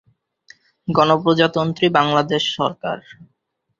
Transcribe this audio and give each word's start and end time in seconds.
গণপ্রজাতন্ত্রী 0.87 1.85
বাংলাদেশ 1.97 2.43
সরকার। 2.57 2.97